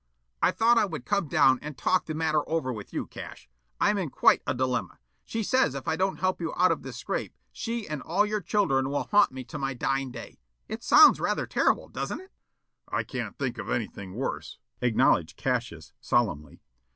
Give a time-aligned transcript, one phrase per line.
[0.41, 3.47] "I thought I would come down and talk the matter over with you, Cash.
[3.79, 4.97] I'm in quite a dilemma.
[5.25, 8.41] She says if I don't help you out of this scrape she and all your
[8.41, 10.39] children will haunt me to my dying day.
[10.67, 12.31] It sounds rather terrible, doesn't it?"
[12.87, 16.63] "I can't think of anything worse," acknowledged Cassius, solemnly.